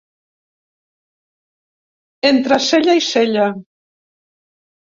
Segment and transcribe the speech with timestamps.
[2.31, 3.47] Entre cella i cella.